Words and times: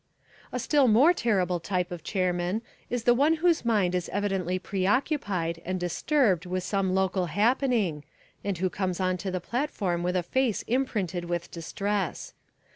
A 0.51 0.57
still 0.57 0.87
more 0.87 1.13
terrible 1.13 1.59
type 1.59 1.91
of 1.91 2.03
chairman 2.03 2.63
is 2.89 3.05
one 3.05 3.35
whose 3.35 3.63
mind 3.63 3.93
is 3.93 4.09
evidently 4.09 4.57
preoccupied 4.57 5.61
and 5.63 5.79
disturbed 5.79 6.47
with 6.47 6.63
some 6.63 6.95
local 6.95 7.27
happening 7.27 8.03
and 8.43 8.57
who 8.57 8.67
comes 8.67 8.99
on 8.99 9.17
to 9.17 9.29
the 9.29 9.39
platform 9.39 10.01
with 10.01 10.15
a 10.15 10.23
face 10.23 10.63
imprinted 10.63 11.25
with 11.25 11.51
distress. 11.51 12.33